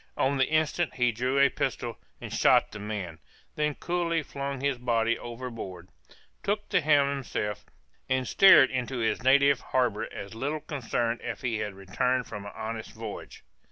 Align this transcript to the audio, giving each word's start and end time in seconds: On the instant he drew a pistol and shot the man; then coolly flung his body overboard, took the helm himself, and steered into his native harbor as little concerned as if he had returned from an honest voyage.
On 0.17 0.39
the 0.39 0.47
instant 0.47 0.95
he 0.95 1.11
drew 1.11 1.37
a 1.37 1.49
pistol 1.49 1.99
and 2.19 2.33
shot 2.33 2.71
the 2.71 2.79
man; 2.79 3.19
then 3.53 3.75
coolly 3.75 4.23
flung 4.23 4.59
his 4.59 4.79
body 4.79 5.15
overboard, 5.15 5.89
took 6.41 6.67
the 6.69 6.81
helm 6.81 7.07
himself, 7.11 7.65
and 8.09 8.27
steered 8.27 8.71
into 8.71 8.97
his 8.97 9.21
native 9.21 9.59
harbor 9.61 10.11
as 10.11 10.33
little 10.33 10.61
concerned 10.61 11.21
as 11.21 11.37
if 11.37 11.41
he 11.43 11.59
had 11.59 11.75
returned 11.75 12.25
from 12.25 12.47
an 12.47 12.51
honest 12.55 12.93
voyage. 12.95 13.43